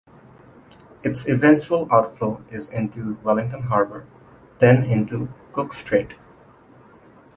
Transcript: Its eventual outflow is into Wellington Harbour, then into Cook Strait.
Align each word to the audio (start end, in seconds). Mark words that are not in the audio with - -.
Its 1.03 1.27
eventual 1.27 1.87
outflow 1.93 2.43
is 2.49 2.71
into 2.71 3.19
Wellington 3.21 3.61
Harbour, 3.69 4.07
then 4.57 4.83
into 4.83 5.31
Cook 5.53 5.73
Strait. 5.73 6.15